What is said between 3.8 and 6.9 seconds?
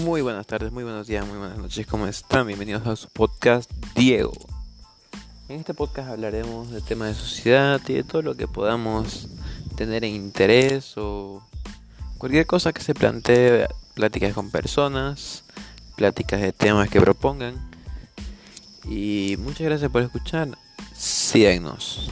Diego. En este podcast hablaremos de